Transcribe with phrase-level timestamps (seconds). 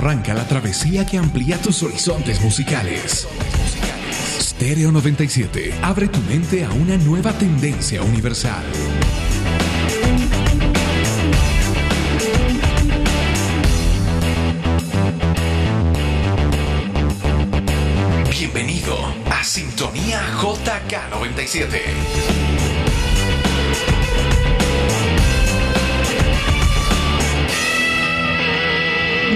[0.00, 3.28] Arranca la travesía que amplía tus horizontes musicales.
[4.40, 8.64] Stereo 97 abre tu mente a una nueva tendencia universal.
[18.30, 18.96] Bienvenido
[19.30, 22.69] a Sintonía JK97.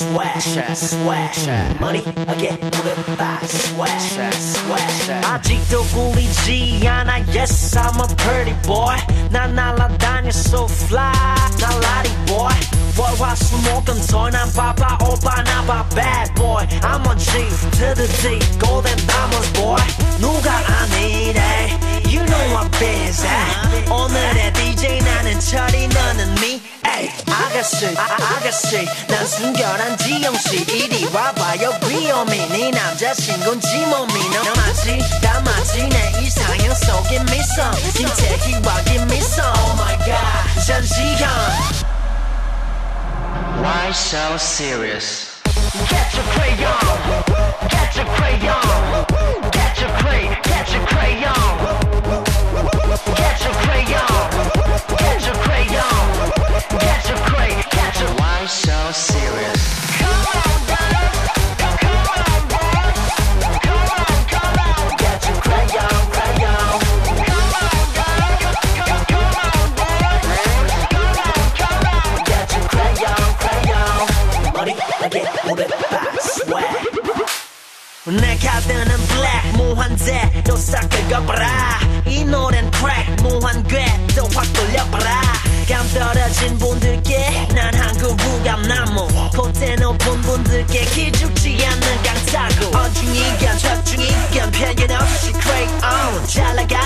[0.00, 1.46] swash, swash.
[1.80, 5.10] Money again, goodbye, swash, swash.
[5.24, 8.96] 아직도 꿀리지 않아, yes, I'm a pretty boy.
[9.30, 11.12] 난 날아다녀 so fly,
[11.60, 12.54] 날라리 boy.
[12.96, 16.64] 월화수목금토 난 바빠 오빠 나봐 bad boy.
[16.82, 17.44] I'm a G
[17.78, 19.82] to the D, golden diamonds boy.
[20.18, 23.28] 누가 아니래, you know I'm busy.
[23.90, 26.62] 오늘의 DJ 나는 철이 너는 me.
[26.90, 34.98] Ay, 아가씨, 아, 아가씨, 난 순결한 지영씨 이리 와봐요 위험해 네 남자친구인지 몸이 너 맞지
[35.20, 41.28] 다 맞지 내 이상형 속에 미소 김태희 와긴 미소 Oh my god 전지현
[43.62, 45.40] Why so serious?
[45.88, 46.76] Get your crayon
[47.68, 49.06] Get your crayon
[49.50, 51.34] Get your cray Get your crayon
[53.16, 54.09] Get your crayon
[83.41, 83.85] Crack 무한괴
[84.15, 85.21] 또확 돌려봐라.
[85.67, 89.07] 감 떨어진 분들께 난 한국 무감나무.
[89.35, 92.77] 콧대 높은 분들께 기죽지 않는 강타구.
[92.77, 96.80] 어중이견 적중이견 편견 없이 crack on 잘 나갔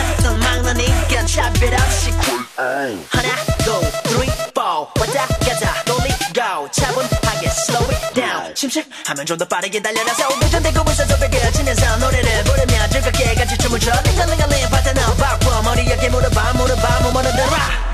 [8.75, 13.91] down 침착하면 좀 더 빠르게 달려나서 운전되고 있어서 베껴지면서 노래를 부르며 즐겁게 같이 춤을 춰
[14.05, 17.91] 링글링글링 파트너 바꿔 머리 어깨 물어봐 물어봐 뭐 뭐라더라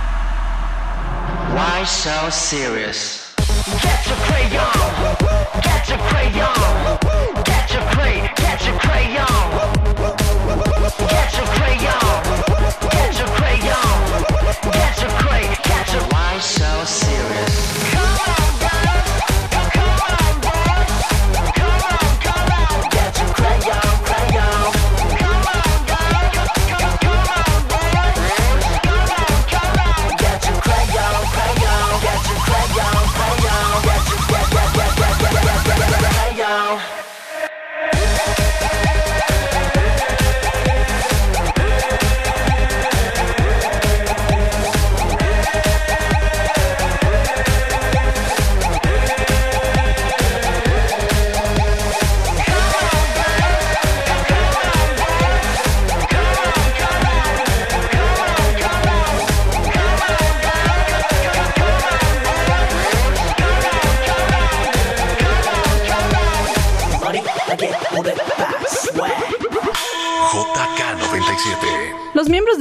[1.54, 3.22] Why so serious?
[3.80, 4.66] Get your crayon
[5.62, 6.52] Get your crayon
[7.44, 9.26] Get your cray Get your crayon
[11.06, 11.79] Get your crayon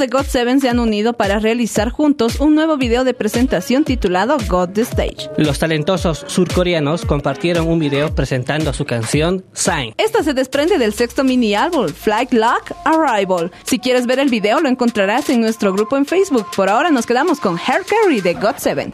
[0.01, 4.71] De God7 se han unido para realizar juntos un nuevo video de presentación titulado God
[4.71, 5.29] the Stage.
[5.37, 9.93] Los talentosos surcoreanos compartieron un video presentando su canción Sign.
[9.99, 13.53] Esta se desprende del sexto mini álbum, Flight Lock Arrival.
[13.65, 16.47] Si quieres ver el video, lo encontrarás en nuestro grupo en Facebook.
[16.57, 18.93] Por ahora nos quedamos con Hair Carry de God7.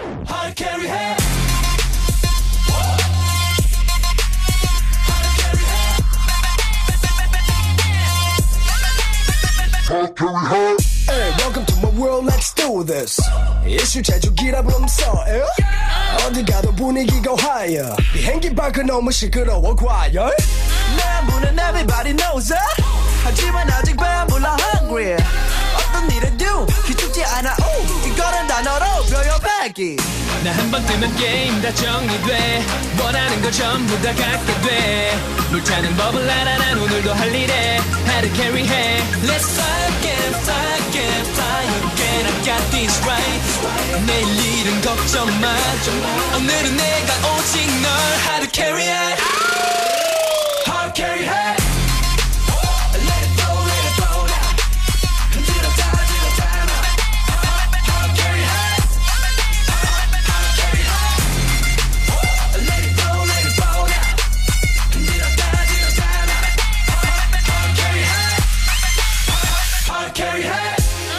[11.08, 13.20] Hey, welcome to my world, let's do this.
[13.66, 15.42] 이슈 제조기라 부르면서 에?
[16.26, 17.96] 어디 가도 분위기가 higher.
[18.14, 20.36] 비행기 밖은 너무 시끄러워 과열.
[20.98, 22.84] 내 문은 everybody knows it
[23.24, 25.16] 하지만 아직 배불러 hungry
[26.57, 29.97] Do 기죽지 않아 오 이거는 단어로 표현하기
[30.45, 32.65] 나 한 번 뜨면 게임 다 정리돼.
[33.01, 35.19] 원하는 걸 전부 다 갖게 돼.
[35.51, 37.81] 물타는 법을 알아 난 오늘도 할 일에.
[38.07, 39.67] How to carry 해 Let's fly
[39.99, 42.27] again fly again fly again.
[42.27, 44.29] I got this right 내일
[44.61, 45.49] 일은 걱정 마.
[46.37, 47.91] 오늘은 내가 오직 널.
[48.29, 49.17] How to carry 해
[50.69, 51.46] How to carry 해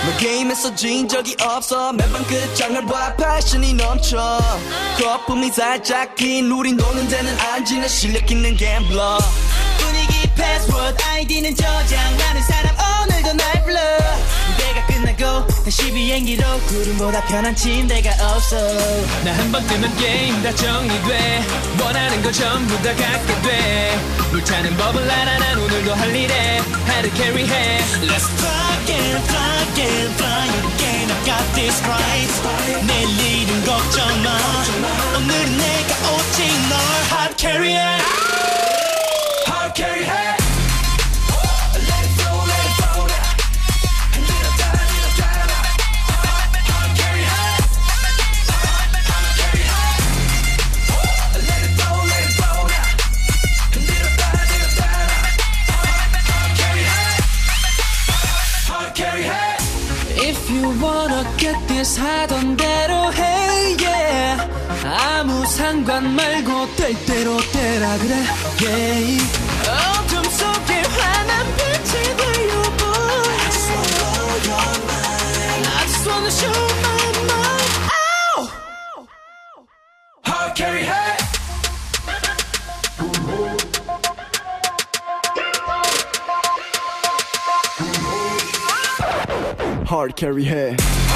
[0.06, 1.92] 너 게임에서 진 적이 없어.
[1.94, 4.40] 매번 끝장을 봐 패션이 넘쳐.
[4.98, 9.18] 거품이 살짝 긴 우린 노는 데는 안 지는 실력 있는 갬블러
[9.80, 13.80] 분위기 패스워드 아이디는 저장하는 사람 오늘도 날 불러.
[14.52, 18.56] 무대가 끝나고 다시 비행기로 구름보다 편한 침대가 없어.
[19.26, 21.44] 나 한 번 뜨면 게임 다 정리돼.
[21.84, 24.00] 원하는 걸 전부 다 갖게 돼.
[24.32, 25.38] 물타는 법을 알아.
[25.40, 27.81] 난 오늘도 할 일에 How to carry 해.
[28.07, 31.11] Let's fly again, fly again, fly again.
[31.11, 32.31] I got this right.
[32.87, 34.29] 내일 일은 걱정 마.
[35.17, 36.75] 오늘은 내가 오직 널
[37.11, 37.99] hard carry 해.
[39.47, 40.36] Hard carry 해.
[61.98, 64.42] 하던 대로 해, yeah.
[64.86, 68.16] 아무 상관 말고 될 대로 되라 그래,
[68.62, 69.22] yeah.
[69.66, 72.98] 어둠 속에 환한 빛이 되어 boy.
[75.66, 76.52] I just wanna show
[76.86, 77.72] my mind.
[77.90, 78.50] Ow!
[80.24, 81.18] Hard carry high.
[89.86, 91.07] Hard carry 해.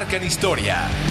[0.00, 1.09] Marcan historia.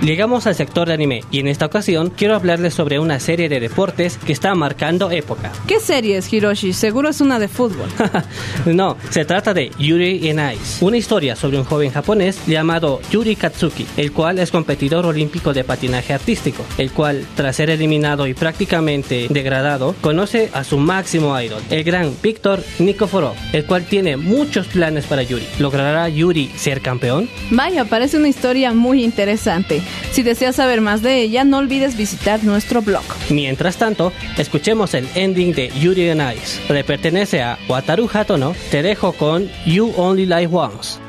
[0.00, 3.58] Llegamos al sector de anime y en esta ocasión quiero hablarles sobre una serie de
[3.58, 5.50] deportes que está marcando época.
[5.66, 6.72] ¿Qué serie es Hiroshi?
[6.72, 7.88] Seguro es una de fútbol.
[8.66, 13.34] no, se trata de Yuri in Ice, una historia sobre un joven japonés llamado Yuri
[13.34, 18.34] Katsuki, el cual es competidor olímpico de patinaje artístico, el cual, tras ser eliminado y
[18.34, 24.68] prácticamente degradado, conoce a su máximo idol, el gran Víctor Nikiforov, el cual tiene muchos
[24.68, 25.46] planes para Yuri.
[25.58, 27.28] ¿Logrará Yuri ser campeón?
[27.50, 29.82] Vaya, parece una historia muy interesante.
[30.12, 33.04] Si deseas saber más de ella, no olvides visitar nuestro blog.
[33.30, 36.60] Mientras tanto, escuchemos el ending de Yuri on Ice.
[36.72, 38.54] Le pertenece a Wataru Hatono.
[38.70, 41.07] Te dejo con You Only Live Once.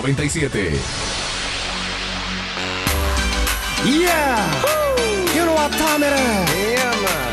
[0.00, 0.72] JK97.
[3.84, 4.40] Yeah!
[5.36, 6.48] You know what time it is?
[6.72, 7.28] Yeah, man.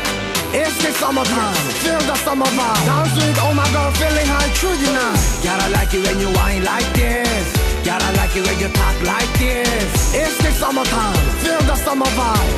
[0.52, 1.56] It's the summertime.
[1.80, 2.84] Feel the summer vibe.
[2.84, 5.16] Dance with oh my god, feeling high true tonight.
[5.42, 7.46] Gotta like it when you whine like this.
[7.82, 10.14] Gotta like it when you talk like this.
[10.14, 11.16] It's the summertime.
[11.40, 12.52] Feel the summer vibe.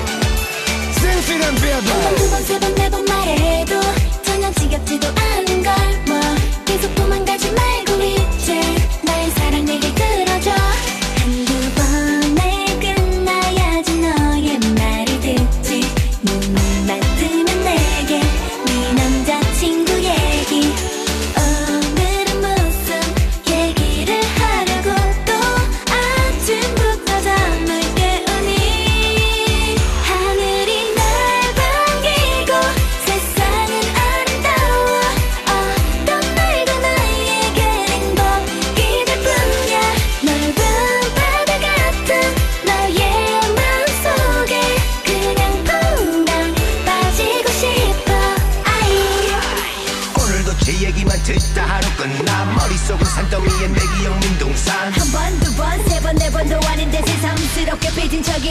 [0.98, 3.80] Sing, feel and feel 한 두 번, 세 번, 네 번 말해도
[4.24, 6.20] 전혀 지겹지도 않은 걸뭐
[6.64, 8.60] 계속 도망가지 말고 이제
[9.73, 10.30] நினைக்கிற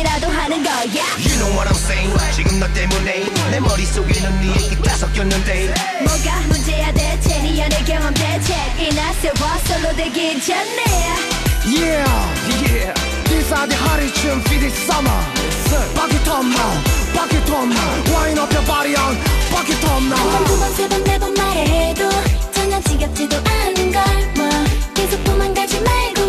[0.00, 4.82] 이라도 하는 거야 You know what I'm saying 지금 너 때문에 내 머릿속에는 네 얘기
[4.82, 9.34] 다 섞였는데 뭐가 문제야 대체 네 연애 경험 대책이나 세워
[9.66, 10.84] 솔로 되기 전에
[11.66, 12.08] Yeah!
[12.64, 12.94] Yeah!
[13.28, 15.20] These are the hottest tunes for this summer.
[15.94, 16.72] Back it up now.
[17.14, 18.16] Back it up now.
[18.16, 19.14] Wind up your body on.
[19.52, 20.16] Back it up now.
[20.16, 22.08] 한두 번, 세 번, 네 번 말해도
[22.52, 24.48] 전혀 지겹지도 않은 걸뭐
[24.94, 26.19] 계속 도망가지 말고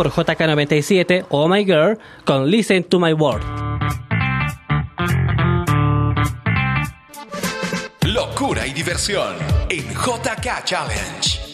[0.00, 3.42] por JK97 Oh My Girl con Listen to My Word.
[8.06, 9.36] Locura y diversión
[9.68, 11.49] en JK Challenge.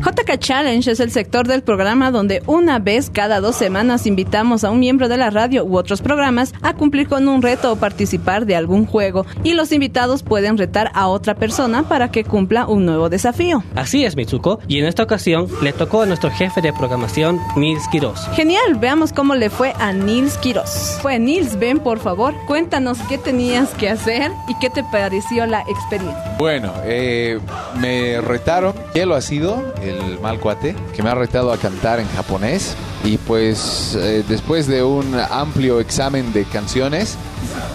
[0.00, 4.70] JK Challenge es el sector del programa donde una vez cada dos semanas invitamos a
[4.70, 8.46] un miembro de la radio u otros programas a cumplir con un reto o participar
[8.46, 12.86] de algún juego y los invitados pueden retar a otra persona para que cumpla un
[12.86, 13.64] nuevo desafío.
[13.74, 17.88] Así es, Mitsuko, y en esta ocasión le tocó a nuestro jefe de programación, Nils
[17.90, 18.28] Quiroz.
[18.34, 20.98] Genial, veamos cómo le fue a Nils Quiroz.
[21.02, 25.62] Fue Nils, ven por favor, cuéntanos qué tenías que hacer y qué te pareció la
[25.62, 26.36] experiencia.
[26.38, 27.40] Bueno, eh,
[27.80, 32.08] me retaron, Hielo ha sido el mal cuate, que me ha retado a cantar en
[32.08, 32.74] japonés.
[33.04, 37.16] Y pues eh, después de un amplio examen de canciones,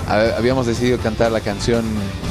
[0.09, 1.83] ha- habíamos decidido cantar la canción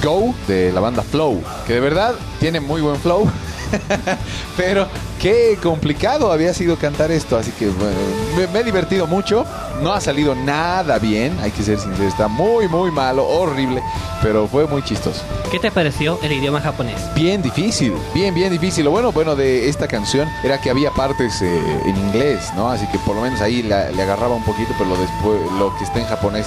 [0.02, 3.30] Go de la banda Flow, que de verdad tiene muy buen flow.
[4.56, 4.86] Pero
[5.20, 7.96] qué complicado había sido cantar esto, así que bueno,
[8.36, 9.44] me, me he divertido mucho.
[9.82, 13.82] No ha salido nada bien, hay que ser sincero, está muy, muy malo, horrible,
[14.22, 15.22] pero fue muy chistoso.
[15.50, 17.00] ¿Qué te pareció el idioma japonés?
[17.16, 18.84] Bien difícil, bien, bien difícil.
[18.84, 22.70] Lo bueno, bueno de esta canción era que había partes eh, en inglés, ¿no?
[22.70, 25.76] Así que por lo menos ahí la- le agarraba un poquito, pero lo, después, lo
[25.78, 26.46] que está en japonés,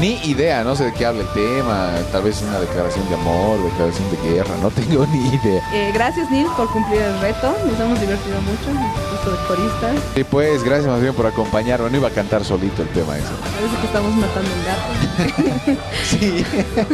[0.00, 1.90] ni idea, no sé de qué habla el tema.
[2.10, 5.62] Tal vez una declaración de amor, declaración de guerra, no tengo ni idea.
[5.72, 7.54] Eh, gracias, Neil, por cumplir el reto.
[7.66, 8.80] Nos hemos divertido mucho.
[9.10, 10.16] Puesto de coristas.
[10.16, 11.90] Y pues, gracias más bien por acompañarme.
[11.90, 13.28] No iba a cantar solito el tema ese.
[13.54, 15.82] Parece que estamos matando un gato.
[16.04, 16.44] Sí,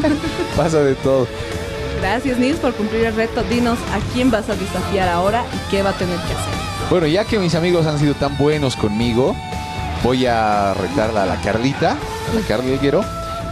[0.56, 1.26] pasa de todo.
[2.00, 3.42] Gracias, Nils, por cumplir el reto.
[3.44, 6.54] Dinos a quién vas a desafiar ahora y qué va a tener que hacer.
[6.90, 9.34] Bueno, ya que mis amigos han sido tan buenos conmigo,
[10.02, 11.96] voy a retarla a la Carlita,
[12.34, 13.04] la Carla Higuero,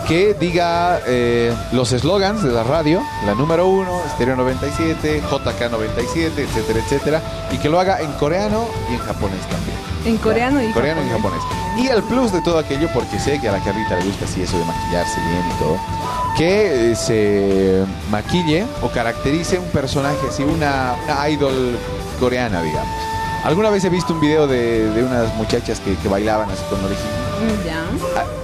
[0.07, 6.43] que diga eh, los eslogans de la radio, la número uno, Stereo 97, JK 97,
[6.43, 9.77] etcétera, etcétera, y que lo haga en coreano y en japonés también.
[10.05, 11.41] En coreano y coreano y japonés.
[11.41, 11.85] japonés.
[11.85, 14.43] Y el plus de todo aquello, porque sé que a la Carlita le gusta así
[14.43, 15.79] eso de maquillarse bien y todo,
[16.37, 21.77] que eh, se maquille o caracterice un personaje así, una, una idol
[22.21, 22.95] coreana, digamos.
[23.45, 26.85] Alguna vez he visto un video de, de unas muchachas que, que bailaban así con
[26.85, 27.26] origen.
[27.65, 27.85] Ya.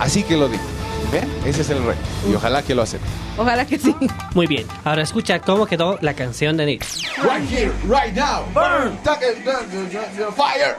[0.00, 0.62] Así que lo digo.
[1.10, 1.28] ¿Ven?
[1.44, 2.00] Ese es el reto.
[2.30, 3.10] Y ojalá que lo acepten.
[3.36, 3.94] Ojalá que sí.
[4.34, 6.86] Muy bien, ahora escucha cómo quedó la canción de Nick.
[7.22, 8.44] Right here, right now.
[8.54, 8.98] Burn.
[10.36, 10.76] Fire.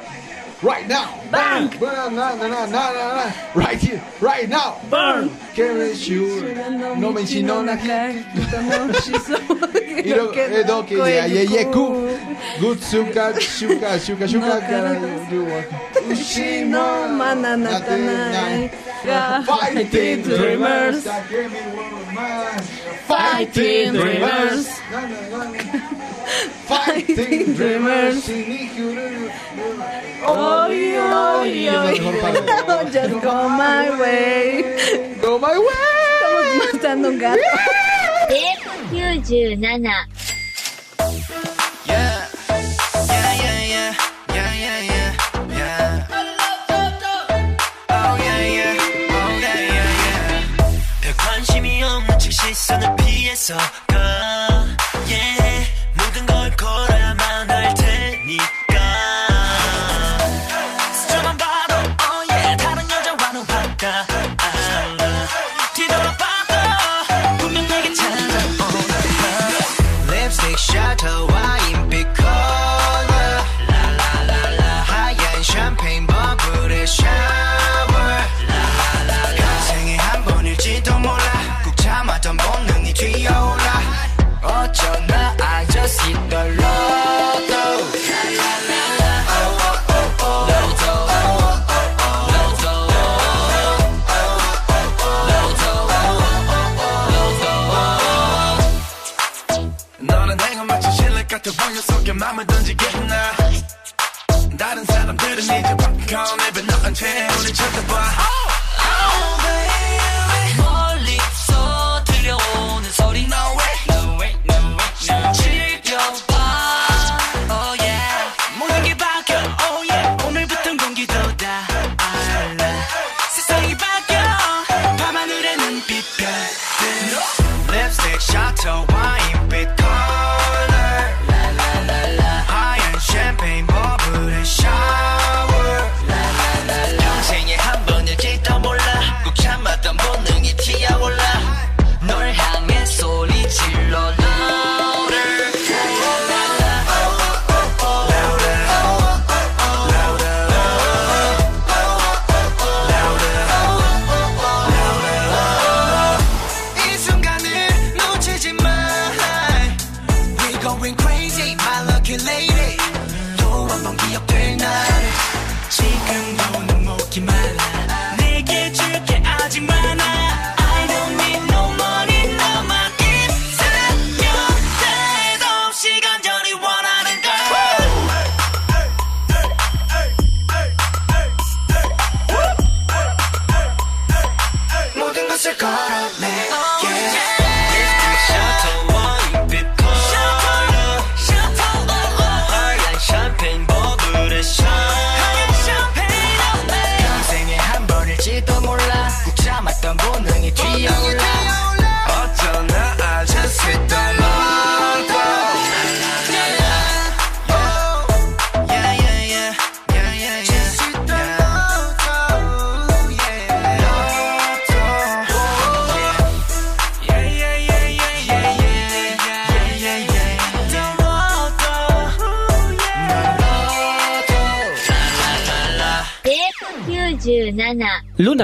[0.63, 1.21] right now.
[1.29, 1.67] Bang!
[1.77, 3.33] Burn, na, na, na, na, na, na.
[3.53, 4.79] Right here, right now.
[4.89, 5.29] Burn!
[5.53, 6.55] Carry sure.
[6.95, 8.23] No me chino na ki.
[10.03, 12.09] Iro edo ke ya ye ye ku.
[12.59, 14.93] Good suka suka suka suka kara
[15.29, 15.67] you want.
[16.09, 18.71] Ushino manana tanai.
[19.45, 21.07] Fighting dreamers.
[23.07, 24.67] Fighting dreamers.
[26.69, 28.29] Fighting dreamers.
[30.25, 31.95] Oy, oy, oy.
[32.91, 35.17] Just go my way.
[35.21, 35.73] Go my way.
[36.21, 37.41] Estamos matando un gato.
[38.91, 39.89] 97
[52.52, 54.66] 없는 척 시선을 피해서 가.
[55.08, 55.41] Yeah.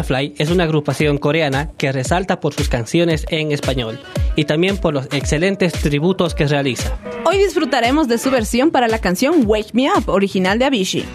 [0.10, 4.00] Es una agrupación coreana que resalta por sus canciones en español
[4.36, 6.98] y también por los excelentes tributos que realiza.
[7.26, 11.06] Hoy disfrutaremos de su versión para la canción Wake Me Up, original de Avicii.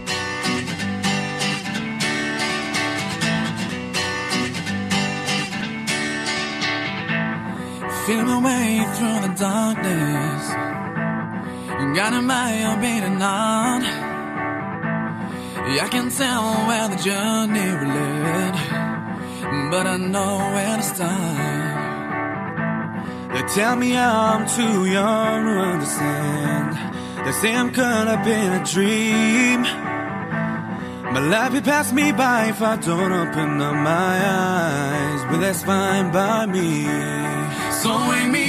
[8.06, 10.54] Feel my way through the darkness.
[11.96, 14.13] Guided by your beating heart.
[15.66, 18.54] I can tell where the journey will lead,
[19.70, 21.74] but I know where to start.
[23.32, 27.26] They tell me I'm too young to understand.
[27.26, 29.62] They say I'm caught up in a dream.
[31.14, 35.64] My life will pass me by if I don't open up my eyes, but that's
[35.64, 36.84] fine by me.
[37.82, 38.43] So wake me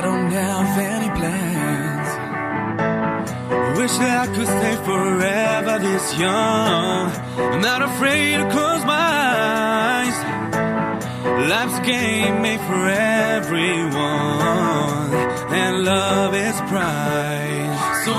[0.00, 2.08] I don't have any plans.
[3.78, 7.12] Wish that I could stay forever this young.
[7.52, 10.16] I'm not afraid to close my eyes.
[11.50, 13.92] Life's game made for everyone,
[15.52, 18.04] and love is prize.
[18.06, 18.14] So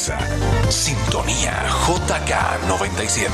[0.00, 0.18] Regresa.
[0.70, 3.28] Sintonía JK97.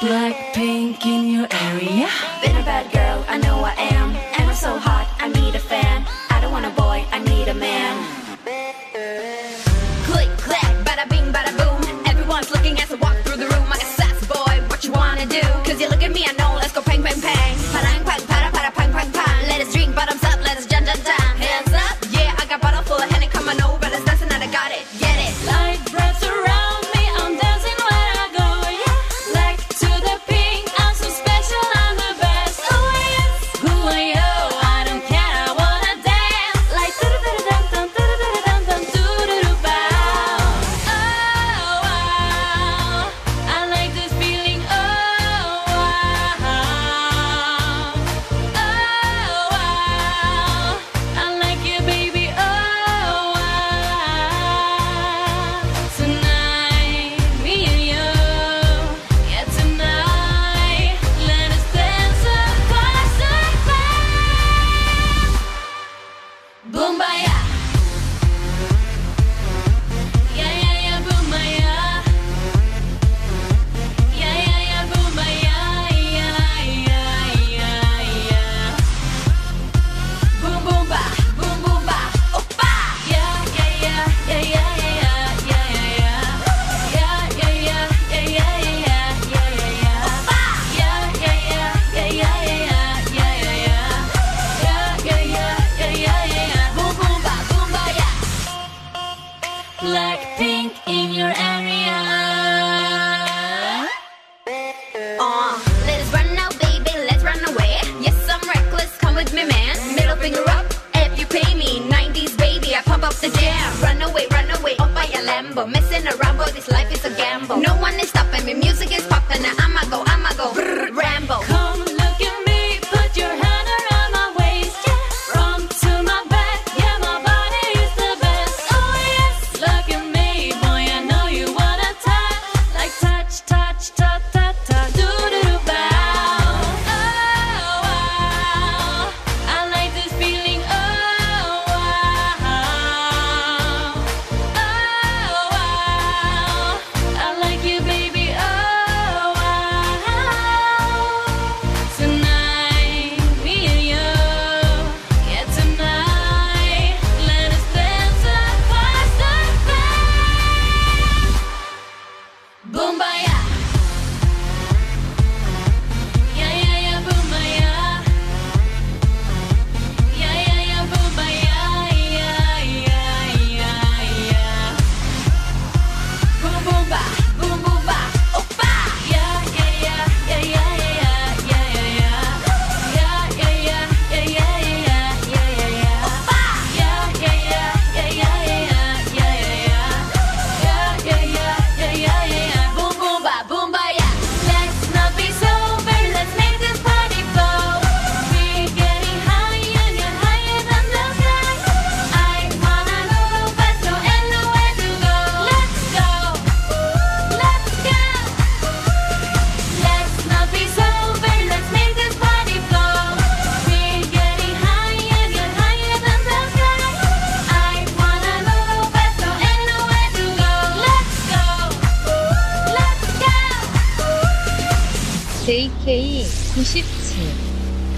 [0.00, 2.08] Blackpink in your area.
[2.40, 4.16] Been a bad girl, I know I am.
[4.16, 6.06] And I'm so hot, I need a fan.
[6.30, 8.15] I don't want a boy, I need a man.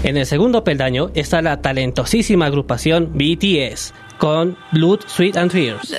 [0.09, 5.93] En el segundo peldaño está la talentosísima agrupación BTS con Blood, Sweat and Tears.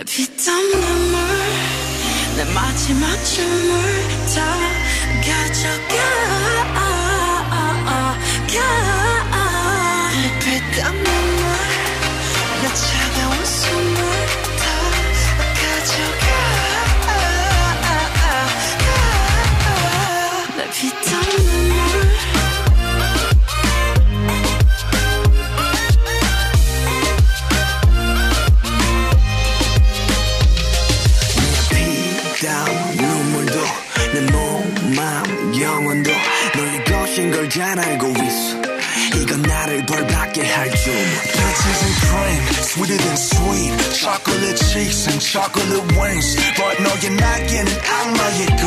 [42.80, 43.74] sweeter than sweet.
[43.94, 46.36] Chocolate cheeks and chocolate wings.
[46.56, 48.66] But 너의 날개는 악마의 걸.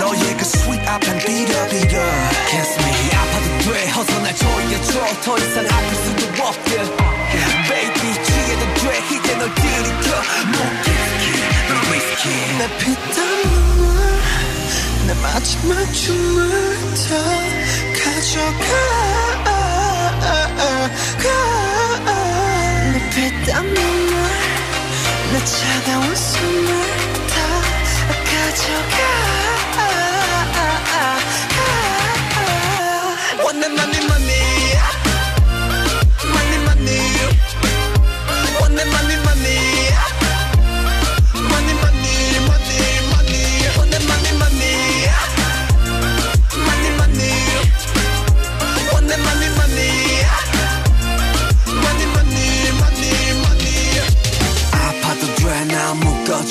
[0.00, 2.00] 너의 그 sweet 앞엔 비려 비려.
[2.50, 6.70] Kiss me 아파도 돼 어서 날 조여줘 더 이상 아플 수도 없게
[7.68, 10.08] Baby 취해도 돼 이제 널 들이켜
[10.52, 11.24] 목기스키
[11.68, 12.24] 널 위스키
[12.58, 13.80] 내 피땀 눈물
[15.06, 16.50] 내 마지막 춤을
[16.94, 17.08] 다
[18.04, 18.64] 가져가
[21.22, 21.55] 가.
[23.57, 24.13] 내 피땀 눈물
[25.31, 26.67] 내 차가운 숨을
[27.27, 27.61] 다
[28.23, 28.97] 가져가
[29.61, 29.66] 가.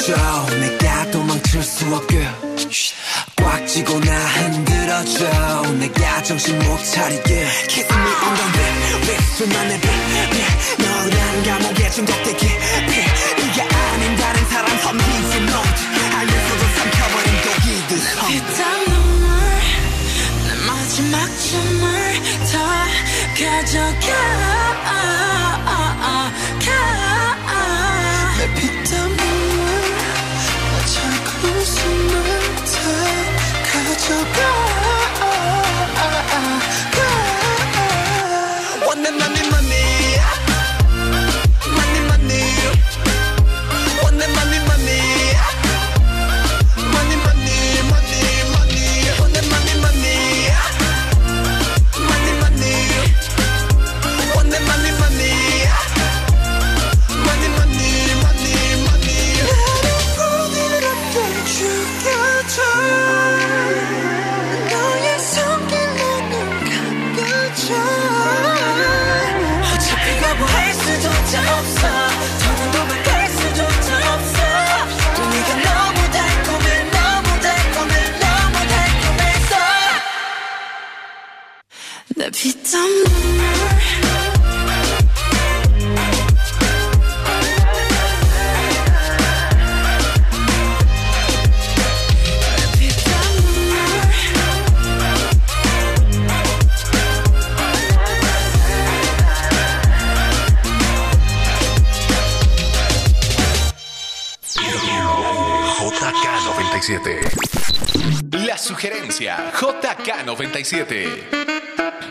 [0.07, 2.29] 묶어줘 내가 도망칠 수 없게.
[3.37, 5.63] 꽉 쥐고 나 흔들어줘.
[5.79, 7.47] 내가 정신 못 차리게.
[7.69, 9.91] Kiss me on the lip lip 수만의 빛
[10.79, 12.47] 너란 감옥에 중독되게.
[13.39, 15.83] 이게 아닌 다른 사람 선비지 노트
[16.17, 17.91] 알면서도 삼켜버린 독이듯
[18.29, 19.27] 피땀 눈물
[20.47, 21.85] 내 마지막 춤을
[22.53, 22.55] 다
[23.35, 24.09] 가져가.
[26.65, 26.69] 가.
[28.39, 29.26] 내 피땀
[38.87, 39.56] 원해 난네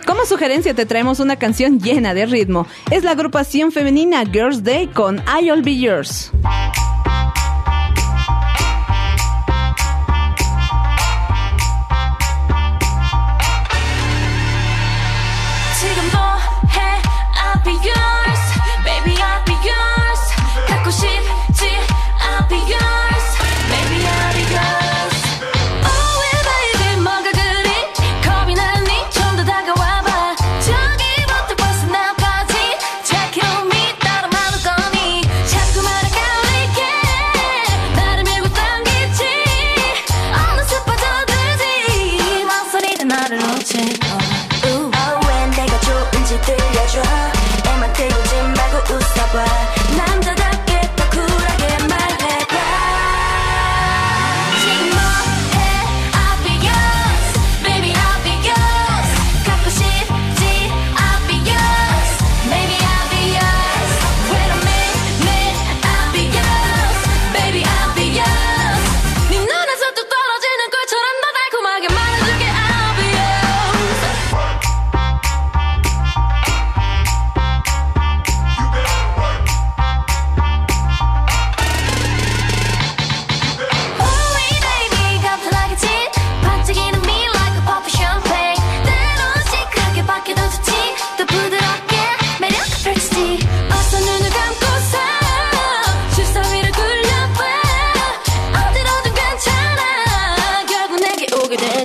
[0.05, 2.67] Como sugerencia te traemos una canción llena de ritmo.
[2.91, 6.31] Es la agrupación femenina Girls Day con I'll Be Yours.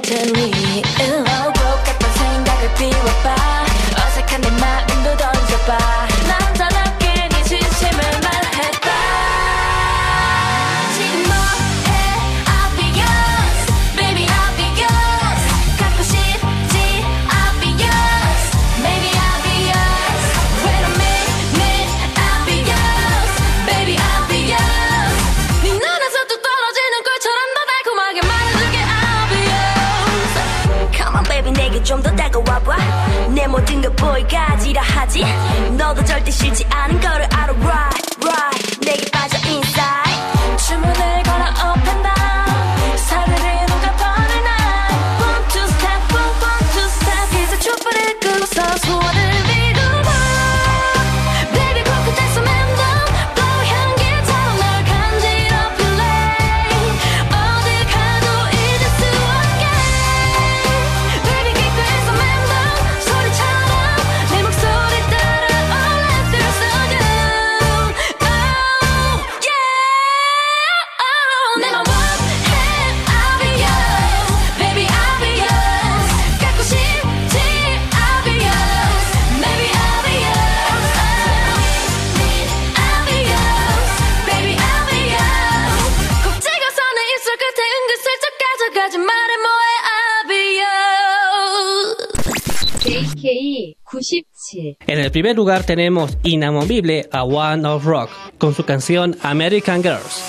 [0.02, 0.69] tell me
[33.60, 35.22] 모든 걸 보이가지라 하지.
[35.76, 37.28] 너도 절대 싫지 않은 거를
[94.86, 100.22] En el primer lugar tenemos inamovible a One of Rock con su canción American Girls.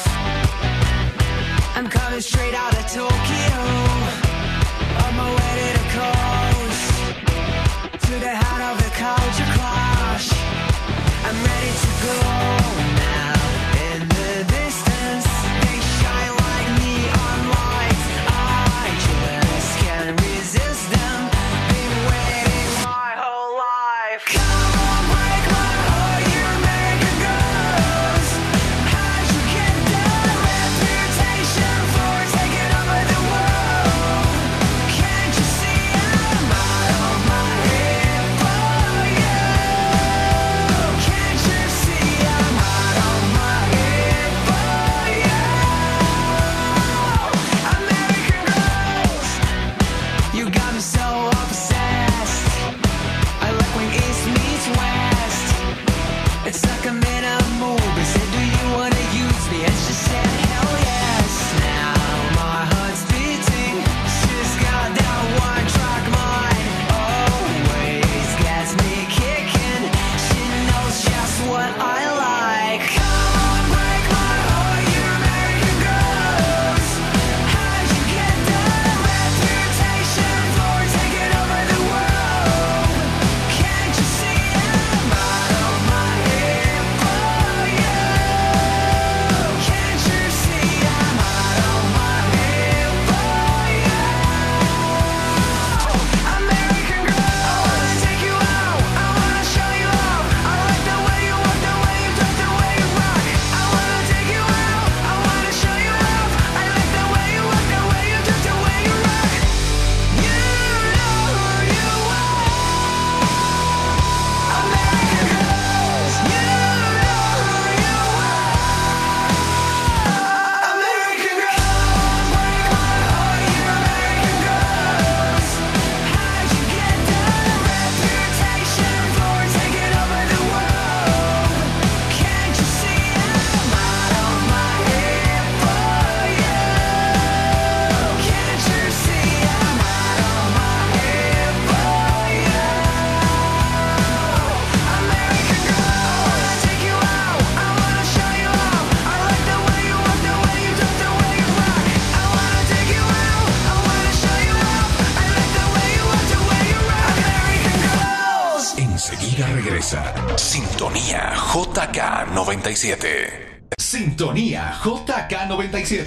[163.77, 166.05] Sintonía JK97.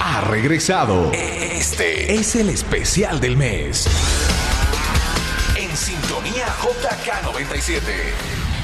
[0.00, 1.12] Ha regresado.
[1.12, 3.86] Este es el especial del mes.
[5.56, 7.80] En Sintonía JK97.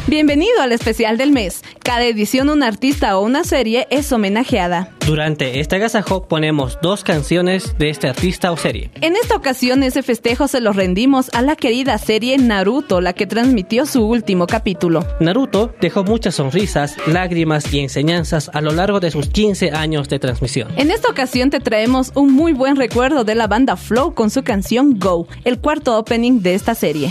[0.09, 1.60] Bienvenido al especial del mes.
[1.91, 4.91] Cada edición un artista o una serie es homenajeada.
[5.05, 8.93] Durante este agasajo ponemos dos canciones de este artista o serie.
[9.01, 13.27] En esta ocasión ese festejo se lo rendimos a la querida serie Naruto, la que
[13.27, 15.05] transmitió su último capítulo.
[15.19, 20.21] Naruto dejó muchas sonrisas, lágrimas y enseñanzas a lo largo de sus 15 años de
[20.21, 20.69] transmisión.
[20.77, 24.45] En esta ocasión te traemos un muy buen recuerdo de la banda Flow con su
[24.45, 27.11] canción Go, el cuarto opening de esta serie.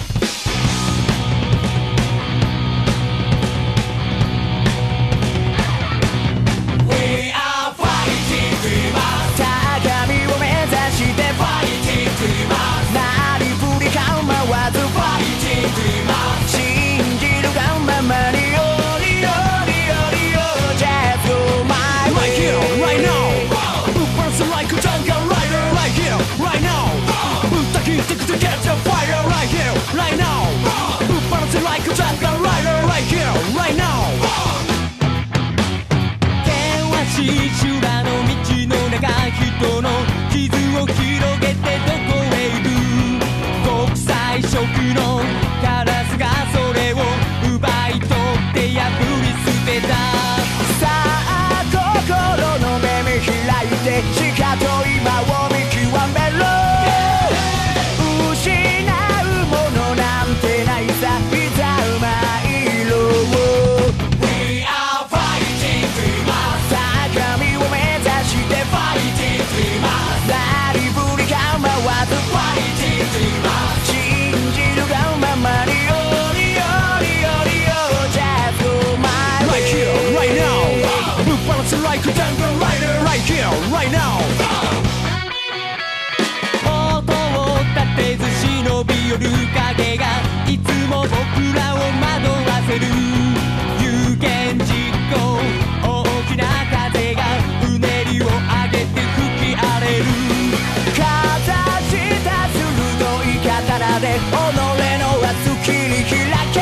[104.01, 105.35] で己の熱
[105.65, 106.57] きり開け。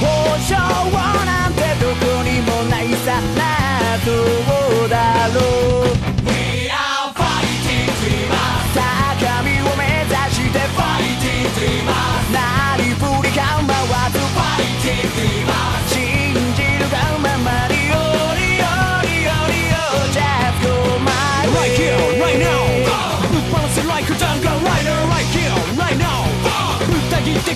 [0.00, 0.04] 包
[0.48, 0.50] 丁
[1.24, 4.10] なんてどこにもないさなど
[4.84, 5.95] うだろう。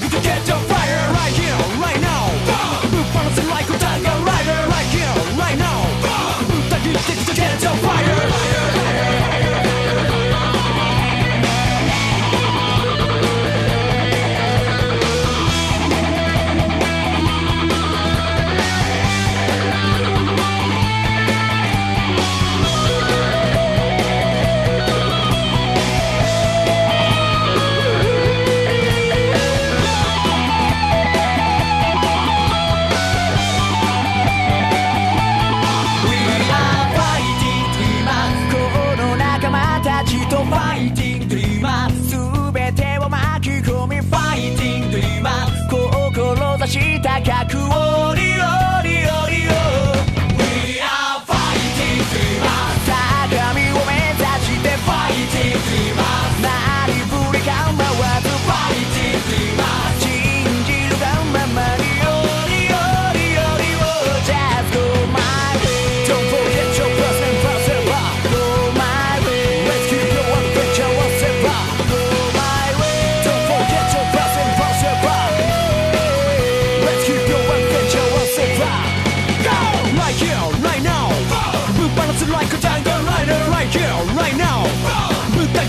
[0.01, 0.50] take it to get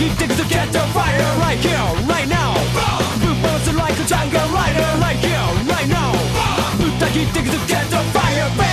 [0.01, 1.77] He takes the cat on fire right here,
[2.09, 2.55] right now.
[2.73, 3.19] Boom!
[3.21, 6.11] Blue bones like a jungle rider right here, right now.
[7.13, 8.70] He takes the get the fire.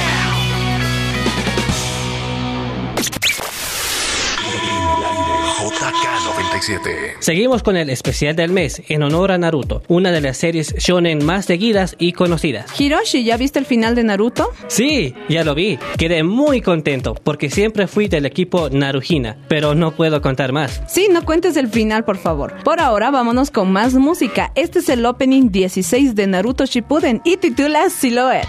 [7.20, 11.24] Seguimos con el especial del mes en honor a Naruto, una de las series shonen
[11.24, 12.68] más seguidas y conocidas.
[12.78, 14.50] Hiroshi, ¿ya viste el final de Naruto?
[14.66, 15.78] Sí, ya lo vi.
[15.98, 20.82] Quedé muy contento porque siempre fui del equipo Narujina, pero no puedo contar más.
[20.88, 22.54] Sí, no cuentes el final, por favor.
[22.64, 24.50] Por ahora, vámonos con más música.
[24.54, 28.46] Este es el opening 16 de Naruto Shippuden y titula Silhouette.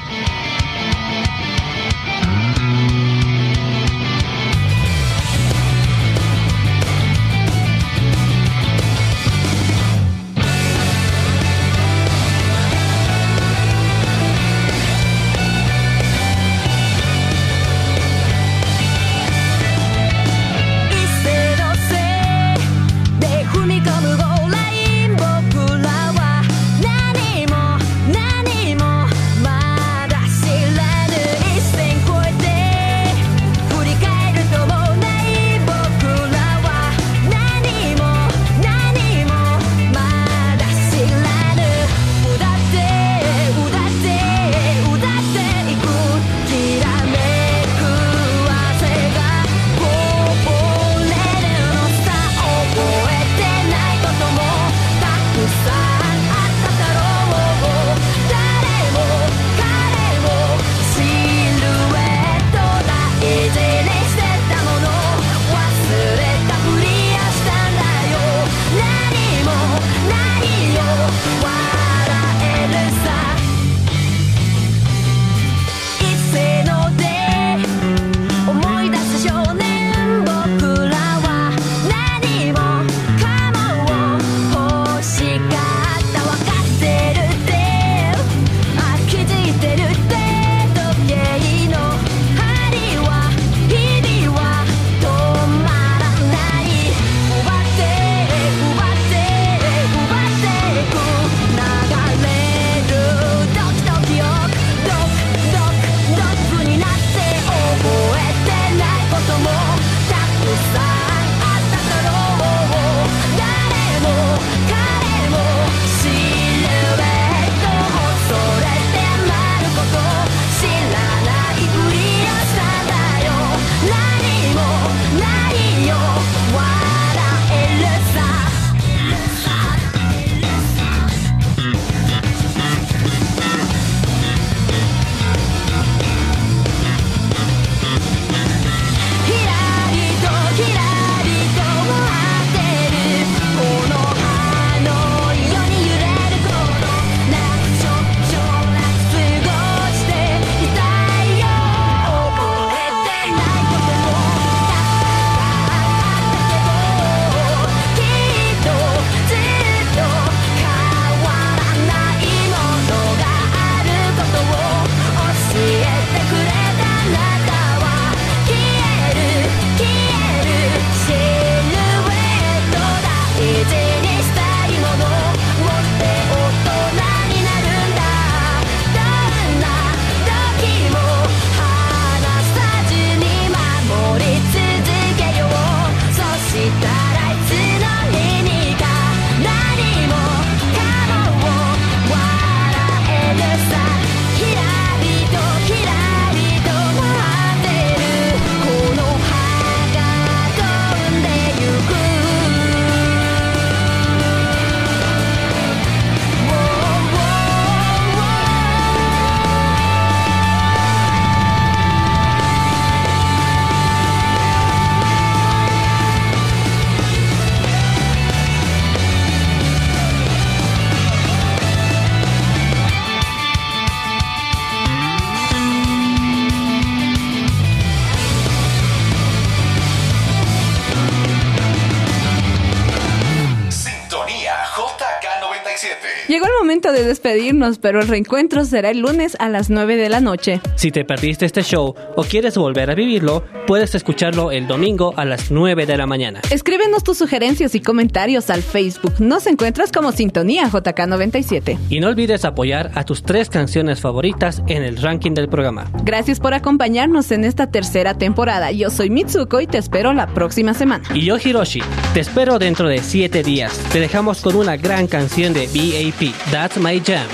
[237.30, 240.62] Despedirnos, pero el reencuentro será el lunes a las 9 de la noche.
[240.76, 245.26] Si te perdiste este show o quieres volver a vivirlo, puedes escucharlo el domingo a
[245.26, 246.42] las 9 de la mañana.
[246.50, 249.16] Escríbenos tus sugerencias y comentarios al Facebook.
[249.20, 251.78] Nos encuentras como Sintonía JK97.
[251.90, 255.92] Y no olvides apoyar a tus tres canciones favoritas en el ranking del programa.
[256.04, 258.72] Gracias por acompañarnos en esta tercera temporada.
[258.72, 261.04] Yo soy Mitsuko y te espero la próxima semana.
[261.14, 261.82] Y yo, Hiroshi,
[262.14, 263.78] te espero dentro de 7 días.
[263.92, 267.18] Te dejamos con una gran canción de BAP, That's My Jam.
[267.20, 267.30] jam.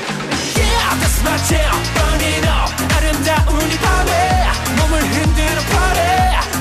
[0.57, 1.75] Yeah, that's my jam.
[1.95, 4.11] Burning up, 아름다운 이 밤에
[4.77, 6.01] 몸을 흔들어 party.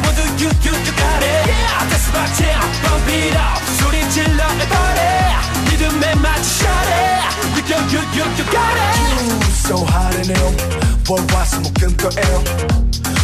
[0.03, 1.49] 모두 you you you got it.
[1.49, 2.61] Yeah, that's my jam.
[2.83, 5.01] Bump it up, 소리 질러 party.
[5.71, 7.25] 리듬에 맞춰 shot it.
[7.69, 8.95] You you you you got it.
[9.25, 10.53] Ooh, so hot and ill.
[11.09, 12.85] 월화수목금토 ill.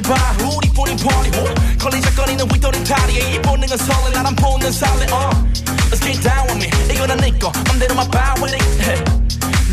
[0.00, 0.36] 보는 길봐.
[0.56, 4.10] 우리 뿐인 party boy 걸리적거리는 윗도리 다리에 이 본능은 설레.
[4.14, 5.06] 나란 본능 살래.
[5.06, 5.30] uh.
[5.90, 6.94] Let's get down with me.
[6.94, 8.56] 이거는 내꺼 맘대로만 봐 with
[8.90, 9.04] it.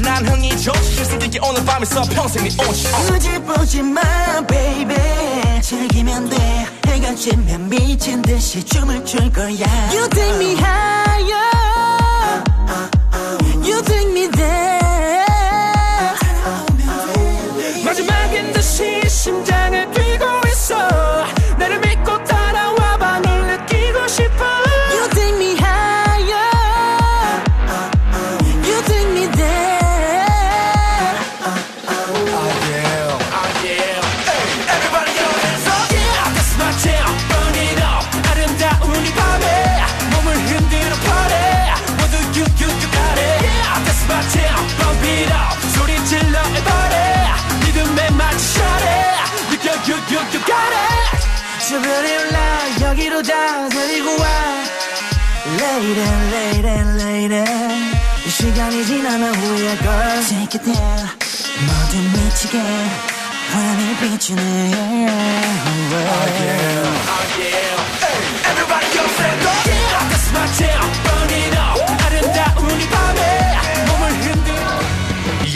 [0.01, 0.95] 난 흥이 좋지.
[0.95, 3.11] 실수있게 오늘 밤에서 평생 네 온치 uh.
[3.11, 4.01] 굳이 보지 마
[4.47, 5.61] baby.
[5.61, 6.67] 즐기면 돼.
[6.87, 9.65] 해가 지면 미친 듯이 춤을 출 거야.
[9.91, 11.52] You take me higher
[55.82, 56.68] Lady lady
[57.02, 57.44] lady
[58.24, 61.08] 이 시간이 지나면 후회할 걸 Take it there
[61.66, 62.58] 모두 미치게
[63.52, 65.08] 환히 비추네
[68.44, 69.61] Everybody go stand up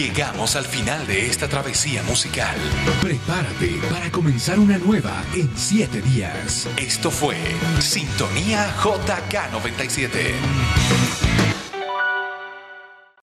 [0.07, 2.55] Llegamos al final de esta travesía musical.
[3.01, 6.65] Prepárate para comenzar una nueva en 7 días.
[6.77, 7.35] Esto fue
[7.81, 11.26] Sintonía JK97.